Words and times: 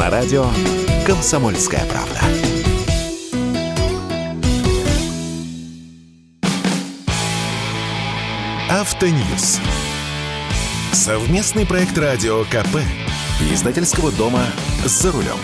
На 0.00 0.08
радио 0.08 0.46
«Комсомольская 1.06 1.84
правда». 1.84 2.18
Автоньюз. 8.70 9.60
Совместный 10.92 11.66
проект 11.66 11.98
радио 11.98 12.44
КП. 12.44 12.78
Издательского 13.52 14.10
дома 14.10 14.46
«За 14.86 15.12
рулем». 15.12 15.36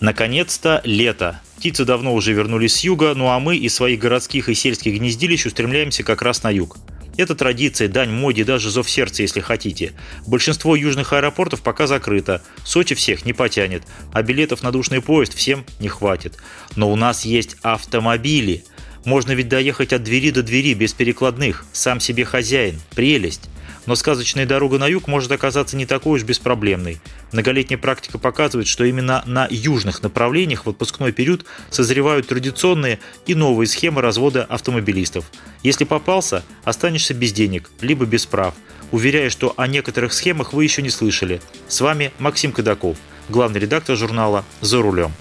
Наконец-то 0.00 0.80
лето. 0.84 1.42
Птицы 1.58 1.84
давно 1.84 2.14
уже 2.14 2.32
вернулись 2.32 2.76
с 2.76 2.80
юга, 2.84 3.12
ну 3.14 3.28
а 3.28 3.38
мы 3.38 3.58
из 3.58 3.74
своих 3.74 4.00
городских 4.00 4.48
и 4.48 4.54
сельских 4.54 4.94
гнездилищ 4.94 5.44
устремляемся 5.44 6.04
как 6.04 6.22
раз 6.22 6.42
на 6.42 6.48
юг. 6.48 6.78
Это 7.20 7.34
традиция, 7.34 7.86
дань 7.86 8.08
моде, 8.08 8.44
даже 8.44 8.70
зов 8.70 8.88
сердца, 8.88 9.20
если 9.20 9.40
хотите. 9.40 9.92
Большинство 10.26 10.74
южных 10.74 11.12
аэропортов 11.12 11.60
пока 11.60 11.86
закрыто. 11.86 12.40
Сочи 12.64 12.94
всех 12.94 13.26
не 13.26 13.34
потянет, 13.34 13.82
а 14.14 14.22
билетов 14.22 14.62
на 14.62 14.72
душный 14.72 15.02
поезд 15.02 15.34
всем 15.34 15.66
не 15.80 15.88
хватит. 15.88 16.38
Но 16.76 16.90
у 16.90 16.96
нас 16.96 17.26
есть 17.26 17.58
автомобили. 17.60 18.64
Можно 19.04 19.32
ведь 19.32 19.50
доехать 19.50 19.92
от 19.92 20.02
двери 20.02 20.30
до 20.30 20.42
двери 20.42 20.72
без 20.72 20.94
перекладных. 20.94 21.66
Сам 21.72 22.00
себе 22.00 22.24
хозяин. 22.24 22.80
Прелесть. 22.94 23.50
Но 23.86 23.94
сказочная 23.94 24.46
дорога 24.46 24.78
на 24.78 24.86
юг 24.86 25.08
может 25.08 25.32
оказаться 25.32 25.76
не 25.76 25.86
такой 25.86 26.18
уж 26.18 26.24
беспроблемной. 26.24 27.00
Многолетняя 27.32 27.78
практика 27.78 28.18
показывает, 28.18 28.68
что 28.68 28.84
именно 28.84 29.22
на 29.26 29.46
южных 29.50 30.02
направлениях 30.02 30.66
в 30.66 30.70
отпускной 30.70 31.12
период 31.12 31.44
созревают 31.70 32.28
традиционные 32.28 32.98
и 33.26 33.34
новые 33.34 33.66
схемы 33.66 34.02
развода 34.02 34.44
автомобилистов. 34.44 35.24
Если 35.62 35.84
попался, 35.84 36.44
останешься 36.64 37.14
без 37.14 37.32
денег, 37.32 37.70
либо 37.80 38.04
без 38.04 38.26
прав. 38.26 38.54
Уверяю, 38.92 39.30
что 39.30 39.54
о 39.56 39.66
некоторых 39.66 40.12
схемах 40.12 40.52
вы 40.52 40.64
еще 40.64 40.82
не 40.82 40.90
слышали. 40.90 41.40
С 41.68 41.80
вами 41.80 42.12
Максим 42.18 42.52
Кадаков, 42.52 42.96
главный 43.28 43.60
редактор 43.60 43.96
журнала 43.96 44.44
«За 44.60 44.82
рулем». 44.82 45.12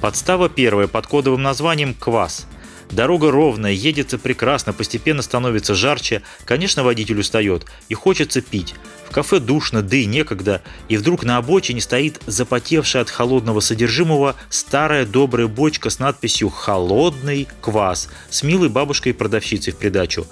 Подстава 0.00 0.48
первая 0.48 0.86
под 0.86 1.06
кодовым 1.06 1.42
названием 1.42 1.94
«Квас». 1.94 2.46
Дорога 2.92 3.30
ровная, 3.30 3.72
едется 3.72 4.18
прекрасно, 4.18 4.74
постепенно 4.74 5.22
становится 5.22 5.74
жарче. 5.74 6.22
Конечно, 6.44 6.84
водитель 6.84 7.20
устает 7.20 7.64
и 7.88 7.94
хочется 7.94 8.42
пить. 8.42 8.74
В 9.08 9.14
кафе 9.14 9.40
душно, 9.40 9.82
да 9.82 9.96
и 9.96 10.04
некогда. 10.04 10.62
И 10.88 10.98
вдруг 10.98 11.24
на 11.24 11.38
обочине 11.38 11.80
стоит 11.80 12.20
запотевшая 12.26 13.02
от 13.02 13.10
холодного 13.10 13.60
содержимого 13.60 14.36
старая 14.50 15.06
добрая 15.06 15.46
бочка 15.46 15.88
с 15.88 15.98
надписью 15.98 16.50
«Холодный 16.50 17.48
квас» 17.62 18.10
с 18.30 18.42
милой 18.42 18.68
бабушкой-продавщицей 18.68 19.72
в 19.72 19.76
придачу. 19.76 20.26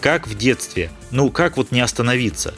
Как 0.00 0.26
в 0.26 0.36
детстве. 0.36 0.90
Ну, 1.10 1.30
как 1.30 1.58
вот 1.58 1.70
не 1.70 1.80
остановиться? 1.80 2.54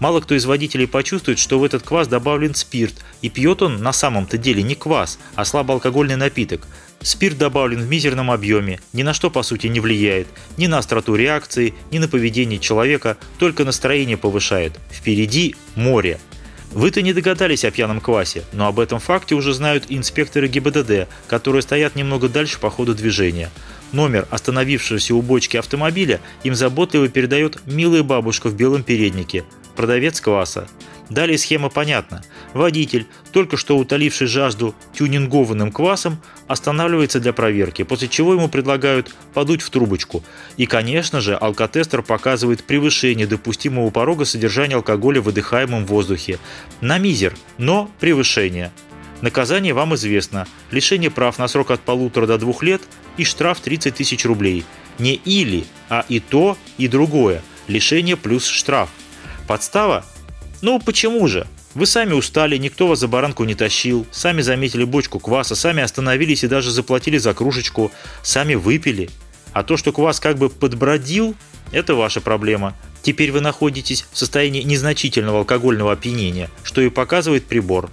Мало 0.00 0.20
кто 0.20 0.34
из 0.34 0.46
водителей 0.46 0.88
почувствует, 0.88 1.38
что 1.38 1.58
в 1.58 1.64
этот 1.64 1.82
квас 1.82 2.08
добавлен 2.08 2.54
спирт, 2.54 2.94
и 3.20 3.28
пьет 3.28 3.60
он 3.60 3.82
на 3.82 3.92
самом-то 3.92 4.38
деле 4.38 4.62
не 4.62 4.74
квас, 4.74 5.18
а 5.34 5.44
слабоалкогольный 5.44 6.16
напиток. 6.16 6.66
Спирт 7.02 7.38
добавлен 7.38 7.80
в 7.80 7.88
мизерном 7.88 8.30
объеме, 8.30 8.80
ни 8.94 9.02
на 9.02 9.14
что 9.14 9.30
по 9.30 9.42
сути 9.42 9.66
не 9.68 9.78
влияет, 9.78 10.26
ни 10.56 10.66
на 10.66 10.78
остроту 10.78 11.14
реакции, 11.14 11.74
ни 11.90 11.98
на 11.98 12.08
поведение 12.08 12.58
человека, 12.58 13.18
только 13.38 13.64
настроение 13.64 14.16
повышает. 14.16 14.72
Впереди 14.90 15.54
море. 15.76 16.18
Вы-то 16.72 17.02
не 17.02 17.12
догадались 17.12 17.64
о 17.64 17.70
пьяном 17.70 18.00
квасе, 18.00 18.44
но 18.52 18.68
об 18.68 18.80
этом 18.80 19.00
факте 19.00 19.34
уже 19.34 19.52
знают 19.52 19.86
инспекторы 19.88 20.46
ГИБДД, 20.48 21.08
которые 21.26 21.62
стоят 21.62 21.96
немного 21.96 22.28
дальше 22.28 22.58
по 22.58 22.70
ходу 22.70 22.94
движения. 22.94 23.50
Номер 23.92 24.28
остановившегося 24.30 25.14
у 25.14 25.20
бочки 25.20 25.56
автомобиля 25.56 26.20
им 26.44 26.54
заботливо 26.54 27.08
передает 27.08 27.58
милая 27.66 28.04
бабушка 28.04 28.48
в 28.48 28.54
белом 28.54 28.84
переднике, 28.84 29.44
продавец 29.80 30.20
кваса. 30.20 30.68
Далее 31.08 31.38
схема 31.38 31.70
понятна. 31.70 32.22
Водитель, 32.52 33.06
только 33.32 33.56
что 33.56 33.78
утоливший 33.78 34.26
жажду 34.26 34.74
тюнингованным 34.92 35.72
квасом, 35.72 36.20
останавливается 36.48 37.18
для 37.18 37.32
проверки, 37.32 37.82
после 37.82 38.06
чего 38.06 38.34
ему 38.34 38.50
предлагают 38.50 39.16
подуть 39.32 39.62
в 39.62 39.70
трубочку. 39.70 40.22
И, 40.58 40.66
конечно 40.66 41.22
же, 41.22 41.34
алкотестер 41.34 42.02
показывает 42.02 42.62
превышение 42.62 43.26
допустимого 43.26 43.88
порога 43.88 44.26
содержания 44.26 44.74
алкоголя 44.74 45.22
в 45.22 45.24
выдыхаемом 45.24 45.86
воздухе. 45.86 46.38
На 46.82 46.98
мизер, 46.98 47.34
но 47.56 47.90
превышение. 48.00 48.72
Наказание 49.22 49.72
вам 49.72 49.94
известно. 49.94 50.46
Лишение 50.70 51.10
прав 51.10 51.38
на 51.38 51.48
срок 51.48 51.70
от 51.70 51.80
полутора 51.80 52.26
до 52.26 52.36
двух 52.36 52.62
лет 52.62 52.82
и 53.16 53.24
штраф 53.24 53.60
30 53.60 53.94
тысяч 53.94 54.26
рублей. 54.26 54.62
Не 54.98 55.14
или, 55.14 55.64
а 55.88 56.04
и 56.06 56.20
то, 56.20 56.58
и 56.76 56.86
другое. 56.86 57.40
Лишение 57.66 58.18
плюс 58.18 58.46
штраф. 58.46 58.90
Подстава 59.50 60.04
ну 60.62 60.78
почему 60.78 61.26
же? 61.26 61.44
Вы 61.74 61.86
сами 61.86 62.12
устали, 62.12 62.56
никто 62.56 62.86
вас 62.86 63.00
за 63.00 63.08
баранку 63.08 63.42
не 63.42 63.56
тащил, 63.56 64.06
сами 64.12 64.42
заметили 64.42 64.84
бочку 64.84 65.18
кваса, 65.18 65.56
сами 65.56 65.82
остановились 65.82 66.44
и 66.44 66.46
даже 66.46 66.70
заплатили 66.70 67.18
за 67.18 67.34
кружечку, 67.34 67.90
сами 68.22 68.54
выпили. 68.54 69.10
А 69.52 69.64
то, 69.64 69.76
что 69.76 69.90
квас 69.90 70.20
как 70.20 70.38
бы 70.38 70.50
подбродил, 70.50 71.34
это 71.72 71.96
ваша 71.96 72.20
проблема. 72.20 72.76
Теперь 73.02 73.32
вы 73.32 73.40
находитесь 73.40 74.06
в 74.12 74.18
состоянии 74.18 74.62
незначительного 74.62 75.40
алкогольного 75.40 75.90
опьянения, 75.90 76.48
что 76.62 76.80
и 76.80 76.88
показывает 76.88 77.46
прибор. 77.46 77.90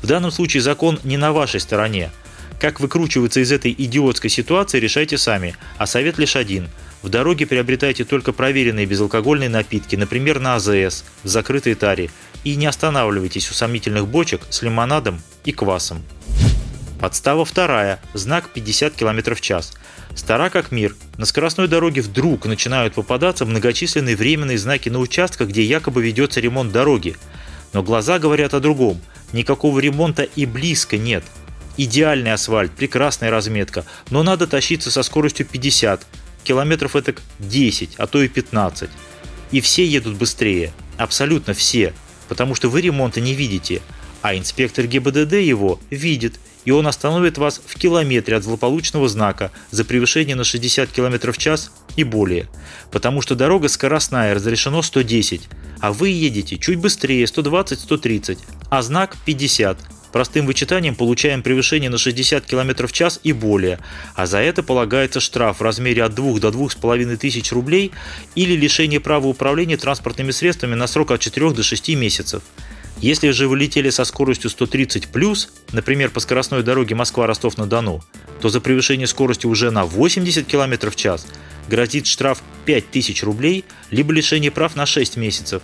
В 0.00 0.06
данном 0.06 0.30
случае 0.30 0.62
закон 0.62 0.98
не 1.04 1.18
на 1.18 1.34
вашей 1.34 1.60
стороне. 1.60 2.12
Как 2.58 2.80
выкручиваться 2.80 3.40
из 3.40 3.52
этой 3.52 3.74
идиотской 3.76 4.30
ситуации, 4.30 4.80
решайте 4.80 5.18
сами, 5.18 5.54
а 5.76 5.86
совет 5.86 6.16
лишь 6.16 6.34
один– 6.34 6.70
в 7.04 7.10
дороге 7.10 7.44
приобретайте 7.44 8.06
только 8.06 8.32
проверенные 8.32 8.86
безалкогольные 8.86 9.50
напитки, 9.50 9.94
например, 9.94 10.40
на 10.40 10.54
АЗС, 10.54 11.04
в 11.22 11.28
закрытой 11.28 11.74
таре, 11.74 12.08
и 12.44 12.56
не 12.56 12.64
останавливайтесь 12.64 13.50
у 13.50 13.52
сомнительных 13.52 14.08
бочек 14.08 14.40
с 14.48 14.62
лимонадом 14.62 15.20
и 15.44 15.52
квасом. 15.52 16.02
Подстава 16.98 17.44
вторая. 17.44 18.00
Знак 18.14 18.48
50 18.54 18.94
км 18.94 19.34
в 19.34 19.42
час. 19.42 19.74
Стара 20.14 20.48
как 20.48 20.72
мир. 20.72 20.96
На 21.18 21.26
скоростной 21.26 21.68
дороге 21.68 22.00
вдруг 22.00 22.46
начинают 22.46 22.94
попадаться 22.94 23.44
многочисленные 23.44 24.16
временные 24.16 24.56
знаки 24.56 24.88
на 24.88 24.98
участках, 24.98 25.48
где 25.48 25.62
якобы 25.62 26.02
ведется 26.02 26.40
ремонт 26.40 26.72
дороги. 26.72 27.16
Но 27.74 27.82
глаза 27.82 28.18
говорят 28.18 28.54
о 28.54 28.60
другом. 28.60 28.98
Никакого 29.34 29.78
ремонта 29.78 30.22
и 30.22 30.46
близко 30.46 30.96
нет. 30.96 31.22
Идеальный 31.76 32.32
асфальт, 32.32 32.72
прекрасная 32.72 33.30
разметка, 33.30 33.84
но 34.08 34.22
надо 34.22 34.46
тащиться 34.46 34.90
со 34.90 35.02
скоростью 35.02 35.44
50, 35.44 36.06
километров 36.44 36.94
это 36.94 37.14
10, 37.40 37.94
а 37.96 38.06
то 38.06 38.22
и 38.22 38.28
15. 38.28 38.88
И 39.50 39.60
все 39.60 39.84
едут 39.84 40.16
быстрее, 40.16 40.72
абсолютно 40.96 41.54
все, 41.54 41.92
потому 42.28 42.54
что 42.54 42.68
вы 42.68 42.80
ремонта 42.80 43.20
не 43.20 43.34
видите, 43.34 43.82
а 44.22 44.36
инспектор 44.36 44.86
ГИБДД 44.86 45.34
его 45.34 45.80
видит, 45.90 46.40
и 46.64 46.70
он 46.70 46.86
остановит 46.86 47.36
вас 47.36 47.60
в 47.64 47.78
километре 47.78 48.36
от 48.36 48.42
злополучного 48.42 49.08
знака 49.08 49.50
за 49.70 49.84
превышение 49.84 50.34
на 50.34 50.44
60 50.44 50.90
км 50.90 51.32
в 51.32 51.38
час 51.38 51.70
и 51.96 52.04
более, 52.04 52.48
потому 52.90 53.20
что 53.20 53.34
дорога 53.34 53.68
скоростная, 53.68 54.34
разрешено 54.34 54.82
110, 54.82 55.42
а 55.80 55.92
вы 55.92 56.08
едете 56.08 56.56
чуть 56.56 56.78
быстрее 56.78 57.24
120-130, 57.24 58.38
а 58.70 58.82
знак 58.82 59.16
50, 59.26 59.78
Простым 60.14 60.46
вычитанием 60.46 60.94
получаем 60.94 61.42
превышение 61.42 61.90
на 61.90 61.98
60 61.98 62.46
км 62.46 62.86
в 62.86 62.92
час 62.92 63.18
и 63.24 63.32
более, 63.32 63.80
а 64.14 64.26
за 64.26 64.38
это 64.38 64.62
полагается 64.62 65.18
штраф 65.18 65.58
в 65.58 65.62
размере 65.62 66.04
от 66.04 66.14
2 66.14 66.38
до 66.38 66.50
2,5 66.50 67.16
тысяч 67.16 67.50
рублей 67.50 67.90
или 68.36 68.54
лишение 68.54 69.00
права 69.00 69.26
управления 69.26 69.76
транспортными 69.76 70.30
средствами 70.30 70.76
на 70.76 70.86
срок 70.86 71.10
от 71.10 71.20
4 71.20 71.50
до 71.50 71.64
6 71.64 71.96
месяцев. 71.96 72.44
Если 72.98 73.30
же 73.30 73.48
вы 73.48 73.58
летели 73.58 73.90
со 73.90 74.04
скоростью 74.04 74.50
130 74.50 75.08
плюс, 75.08 75.48
например, 75.72 76.10
по 76.10 76.20
скоростной 76.20 76.62
дороге 76.62 76.94
Москва-Ростов-на-Дону, 76.94 78.00
то 78.40 78.48
за 78.48 78.60
превышение 78.60 79.08
скорости 79.08 79.46
уже 79.46 79.72
на 79.72 79.84
80 79.84 80.46
км 80.46 80.90
в 80.92 80.94
час 80.94 81.26
грозит 81.68 82.06
штраф 82.06 82.40
5000 82.66 83.24
рублей 83.24 83.64
либо 83.90 84.12
лишение 84.12 84.52
прав 84.52 84.76
на 84.76 84.86
6 84.86 85.16
месяцев. 85.16 85.60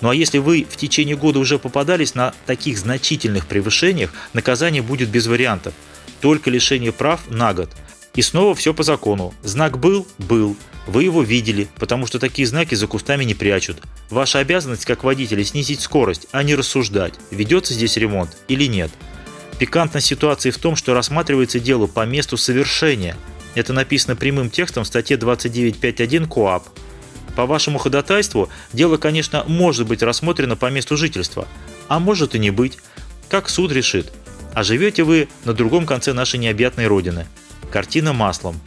Ну 0.00 0.10
а 0.10 0.14
если 0.14 0.38
вы 0.38 0.66
в 0.68 0.76
течение 0.76 1.16
года 1.16 1.38
уже 1.38 1.58
попадались 1.58 2.14
на 2.14 2.34
таких 2.46 2.78
значительных 2.78 3.46
превышениях, 3.46 4.12
наказание 4.32 4.82
будет 4.82 5.08
без 5.08 5.26
вариантов. 5.26 5.74
Только 6.20 6.50
лишение 6.50 6.92
прав 6.92 7.28
на 7.28 7.54
год. 7.54 7.70
И 8.14 8.22
снова 8.22 8.54
все 8.54 8.74
по 8.74 8.82
закону. 8.82 9.34
Знак 9.42 9.78
был– 9.78 10.06
был. 10.18 10.56
Вы 10.88 11.04
его 11.04 11.22
видели, 11.22 11.68
потому 11.76 12.06
что 12.06 12.18
такие 12.18 12.48
знаки 12.48 12.74
за 12.74 12.86
кустами 12.86 13.22
не 13.22 13.34
прячут. 13.34 13.76
Ваша 14.08 14.38
обязанность 14.38 14.86
как 14.86 15.04
водителя 15.04 15.44
снизить 15.44 15.82
скорость, 15.82 16.26
а 16.32 16.42
не 16.42 16.54
рассуждать, 16.54 17.12
ведется 17.30 17.74
здесь 17.74 17.98
ремонт 17.98 18.38
или 18.48 18.64
нет. 18.64 18.90
Пикантность 19.58 20.06
ситуации 20.06 20.50
в 20.50 20.56
том, 20.56 20.76
что 20.76 20.94
рассматривается 20.94 21.60
дело 21.60 21.86
по 21.86 22.06
месту 22.06 22.38
совершения. 22.38 23.16
Это 23.54 23.74
написано 23.74 24.16
прямым 24.16 24.48
текстом 24.48 24.84
в 24.84 24.86
статье 24.86 25.18
29.5.1 25.18 26.26
КОАП. 26.26 26.66
По 27.38 27.46
вашему 27.46 27.78
ходатайству 27.78 28.48
дело, 28.72 28.96
конечно, 28.96 29.44
может 29.46 29.86
быть 29.86 30.02
рассмотрено 30.02 30.56
по 30.56 30.70
месту 30.72 30.96
жительства, 30.96 31.46
а 31.86 32.00
может 32.00 32.34
и 32.34 32.38
не 32.40 32.50
быть, 32.50 32.78
как 33.28 33.48
суд 33.48 33.70
решит. 33.70 34.12
А 34.54 34.64
живете 34.64 35.04
вы 35.04 35.28
на 35.44 35.52
другом 35.52 35.86
конце 35.86 36.12
нашей 36.12 36.40
необъятной 36.40 36.88
родины. 36.88 37.28
Картина 37.70 38.12
маслом. 38.12 38.60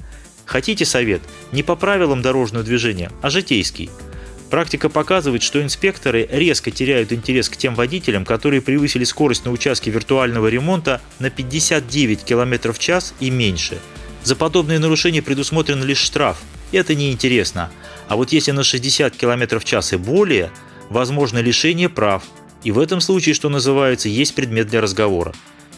Хотите 0.45 0.85
совет? 0.85 1.21
Не 1.51 1.63
по 1.63 1.75
правилам 1.75 2.21
дорожного 2.21 2.63
движения, 2.63 3.11
а 3.21 3.29
житейский. 3.29 3.89
Практика 4.49 4.87
показывает, 4.87 5.43
что 5.43 5.61
инспекторы 5.61 6.25
резко 6.31 6.71
теряют 6.71 7.11
интерес 7.11 7.49
к 7.49 7.57
тем 7.57 7.75
водителям, 7.75 8.23
которые 8.23 8.61
превысили 8.61 9.03
скорость 9.03 9.43
на 9.43 9.51
участке 9.51 9.91
виртуального 9.91 10.47
ремонта 10.47 11.01
на 11.19 11.29
59 11.29 12.23
км 12.23 12.71
в 12.71 12.79
час 12.79 13.15
и 13.19 13.31
меньше. 13.31 13.79
За 14.23 14.37
подобные 14.37 14.79
нарушения 14.79 15.21
предусмотрен 15.21 15.83
лишь 15.83 15.99
штраф. 15.99 16.37
Это 16.71 16.95
неинтересно. 16.95 17.71
А 18.07 18.15
вот 18.15 18.31
если 18.31 18.51
на 18.51 18.63
60 18.63 19.15
км 19.15 19.59
в 19.59 19.63
час 19.63 19.93
и 19.93 19.97
более, 19.97 20.51
возможно 20.89 21.39
лишение 21.39 21.89
прав. 21.89 22.23
И 22.63 22.71
в 22.71 22.79
этом 22.79 23.01
случае, 23.01 23.35
что 23.35 23.49
называется, 23.49 24.09
есть 24.09 24.35
предмет 24.35 24.67
для 24.67 24.81
разговора. 24.81 25.33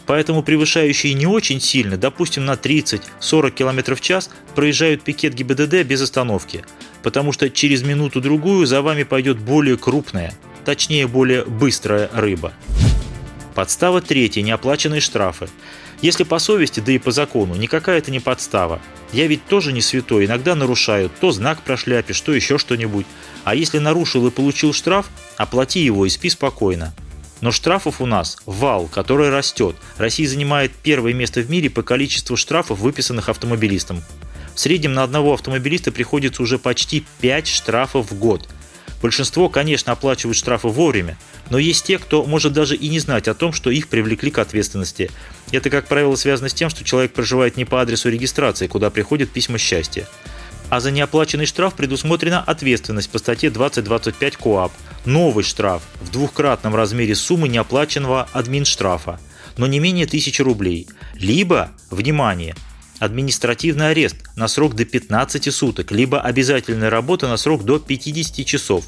Поэтому 0.06 0.42
превышающие 0.42 1.14
не 1.14 1.26
очень 1.26 1.60
сильно, 1.60 1.96
допустим, 1.96 2.44
на 2.44 2.52
30-40 2.54 3.50
км 3.52 3.94
в 3.94 4.00
час, 4.00 4.30
проезжают 4.54 5.02
пикет 5.02 5.34
ГИБДД 5.34 5.82
без 5.84 6.02
остановки, 6.02 6.64
потому 7.02 7.32
что 7.32 7.48
через 7.48 7.82
минуту-другую 7.82 8.66
за 8.66 8.82
вами 8.82 9.04
пойдет 9.04 9.38
более 9.38 9.78
крупная, 9.78 10.34
точнее 10.66 11.06
более 11.06 11.44
быстрая 11.44 12.10
рыба. 12.12 12.52
Подстава 13.54 14.02
третья– 14.02 14.42
неоплаченные 14.42 15.00
штрафы. 15.00 15.48
Если 16.04 16.24
по 16.24 16.38
совести, 16.38 16.80
да 16.80 16.92
и 16.92 16.98
по 16.98 17.12
закону, 17.12 17.54
никакая 17.54 17.96
это 17.96 18.10
не 18.10 18.20
подстава. 18.20 18.78
Я 19.10 19.26
ведь 19.26 19.46
тоже 19.46 19.72
не 19.72 19.80
святой, 19.80 20.26
иногда 20.26 20.54
нарушаю, 20.54 21.10
то 21.18 21.32
знак 21.32 21.62
прошляпишь, 21.62 22.20
то 22.20 22.34
еще 22.34 22.58
что-нибудь. 22.58 23.06
А 23.44 23.54
если 23.54 23.78
нарушил 23.78 24.26
и 24.26 24.30
получил 24.30 24.74
штраф, 24.74 25.08
оплати 25.38 25.80
его 25.80 26.04
и 26.04 26.10
спи 26.10 26.28
спокойно. 26.28 26.94
Но 27.40 27.52
штрафов 27.52 28.02
у 28.02 28.06
нас 28.06 28.36
вал, 28.44 28.86
который 28.86 29.30
растет. 29.30 29.76
Россия 29.96 30.28
занимает 30.28 30.72
первое 30.72 31.14
место 31.14 31.40
в 31.40 31.48
мире 31.48 31.70
по 31.70 31.82
количеству 31.82 32.36
штрафов, 32.36 32.80
выписанных 32.80 33.30
автомобилистам. 33.30 34.02
В 34.54 34.60
среднем 34.60 34.92
на 34.92 35.04
одного 35.04 35.32
автомобилиста 35.32 35.90
приходится 35.90 36.42
уже 36.42 36.58
почти 36.58 37.06
5 37.22 37.46
штрафов 37.46 38.10
в 38.10 38.18
год. 38.18 38.46
Большинство, 39.04 39.50
конечно, 39.50 39.92
оплачивают 39.92 40.34
штрафы 40.34 40.68
вовремя, 40.68 41.18
но 41.50 41.58
есть 41.58 41.84
те, 41.84 41.98
кто 41.98 42.24
может 42.24 42.54
даже 42.54 42.74
и 42.74 42.88
не 42.88 43.00
знать 43.00 43.28
о 43.28 43.34
том, 43.34 43.52
что 43.52 43.70
их 43.70 43.88
привлекли 43.88 44.30
к 44.30 44.38
ответственности. 44.38 45.10
Это, 45.52 45.68
как 45.68 45.88
правило, 45.88 46.16
связано 46.16 46.48
с 46.48 46.54
тем, 46.54 46.70
что 46.70 46.84
человек 46.84 47.12
проживает 47.12 47.58
не 47.58 47.66
по 47.66 47.82
адресу 47.82 48.08
регистрации, 48.08 48.66
куда 48.66 48.88
приходят 48.88 49.28
письма 49.28 49.58
счастья. 49.58 50.08
А 50.70 50.80
за 50.80 50.90
неоплаченный 50.90 51.44
штраф 51.44 51.74
предусмотрена 51.74 52.40
ответственность 52.40 53.10
по 53.10 53.18
статье 53.18 53.50
2025 53.50 54.36
КОАП. 54.38 54.72
Новый 55.04 55.44
штраф 55.44 55.82
в 56.00 56.10
двухкратном 56.10 56.74
размере 56.74 57.14
суммы 57.14 57.48
неоплаченного 57.48 58.26
админштрафа, 58.32 59.20
но 59.58 59.66
не 59.66 59.80
менее 59.80 60.06
1000 60.06 60.42
рублей. 60.42 60.88
Либо, 61.12 61.72
внимание, 61.90 62.54
административный 63.00 63.90
арест 63.90 64.16
на 64.36 64.48
срок 64.48 64.74
до 64.74 64.86
15 64.86 65.54
суток, 65.54 65.92
либо 65.92 66.22
обязательная 66.22 66.88
работа 66.88 67.28
на 67.28 67.36
срок 67.36 67.64
до 67.64 67.78
50 67.78 68.46
часов. 68.46 68.86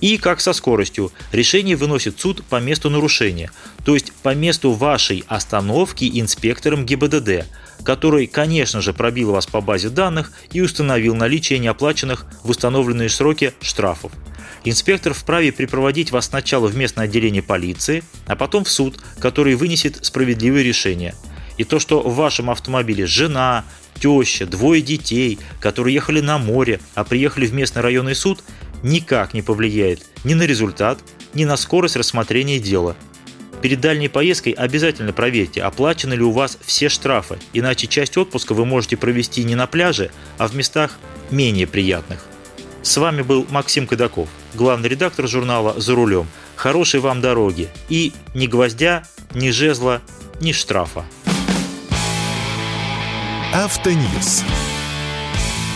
И 0.00 0.16
как 0.16 0.40
со 0.40 0.52
скоростью, 0.52 1.12
решение 1.30 1.76
выносит 1.76 2.18
суд 2.18 2.42
по 2.44 2.60
месту 2.60 2.88
нарушения, 2.88 3.50
то 3.84 3.94
есть 3.94 4.12
по 4.22 4.34
месту 4.34 4.72
вашей 4.72 5.24
остановки 5.26 6.10
инспектором 6.12 6.86
ГИБДД, 6.86 7.46
который, 7.84 8.26
конечно 8.26 8.80
же, 8.80 8.92
пробил 8.94 9.32
вас 9.32 9.46
по 9.46 9.60
базе 9.60 9.90
данных 9.90 10.32
и 10.52 10.60
установил 10.60 11.14
наличие 11.14 11.58
неоплаченных 11.58 12.26
в 12.42 12.50
установленные 12.50 13.10
сроки 13.10 13.52
штрафов. 13.60 14.12
Инспектор 14.64 15.14
вправе 15.14 15.52
припроводить 15.52 16.12
вас 16.12 16.26
сначала 16.26 16.68
в 16.68 16.76
местное 16.76 17.06
отделение 17.06 17.42
полиции, 17.42 18.02
а 18.26 18.36
потом 18.36 18.64
в 18.64 18.70
суд, 18.70 19.00
который 19.18 19.54
вынесет 19.54 20.04
справедливое 20.04 20.62
решение. 20.62 21.14
И 21.56 21.64
то, 21.64 21.78
что 21.78 22.00
в 22.00 22.14
вашем 22.14 22.50
автомобиле 22.50 23.06
жена, 23.06 23.64
теща, 23.98 24.46
двое 24.46 24.82
детей, 24.82 25.38
которые 25.60 25.94
ехали 25.94 26.20
на 26.20 26.38
море, 26.38 26.80
а 26.94 27.04
приехали 27.04 27.46
в 27.46 27.54
местный 27.54 27.82
районный 27.82 28.14
суд, 28.14 28.42
никак 28.82 29.34
не 29.34 29.42
повлияет 29.42 30.06
ни 30.24 30.34
на 30.34 30.42
результат, 30.42 30.98
ни 31.34 31.44
на 31.44 31.56
скорость 31.56 31.96
рассмотрения 31.96 32.58
дела– 32.58 32.96
Перед 33.62 33.80
дальней 33.80 34.08
поездкой 34.08 34.52
обязательно 34.52 35.12
проверьте, 35.12 35.62
оплачены 35.62 36.14
ли 36.14 36.22
у 36.22 36.30
вас 36.30 36.58
все 36.62 36.88
штрафы, 36.88 37.38
иначе 37.52 37.86
часть 37.86 38.16
отпуска 38.16 38.54
вы 38.54 38.64
можете 38.64 38.96
провести 38.96 39.44
не 39.44 39.54
на 39.54 39.66
пляже, 39.66 40.10
а 40.38 40.48
в 40.48 40.54
местах 40.54 40.98
менее 41.30 41.66
приятных. 41.66 42.24
С 42.82 42.96
вами 42.96 43.20
был 43.20 43.46
Максим 43.50 43.86
Кадаков, 43.86 44.28
главный 44.54 44.88
редактор 44.88 45.28
журнала 45.28 45.78
«За 45.78 45.94
рулем». 45.94 46.26
Хорошей 46.56 47.00
вам 47.00 47.20
дороги 47.20 47.68
и 47.88 48.12
ни 48.34 48.46
гвоздя, 48.46 49.04
ни 49.34 49.50
жезла, 49.50 50.00
ни 50.40 50.52
штрафа. 50.52 51.04
Автоньюз. 53.52 54.42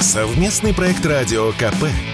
Совместный 0.01 0.75
проект 0.75 1.05
радио 1.05 1.53
КП. 1.53 2.14